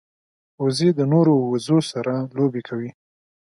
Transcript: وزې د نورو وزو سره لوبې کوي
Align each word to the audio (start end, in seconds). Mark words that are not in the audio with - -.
وزې 0.63 0.89
د 0.99 1.01
نورو 1.13 1.33
وزو 1.51 1.77
سره 1.91 2.13
لوبې 2.37 2.61
کوي 2.69 2.89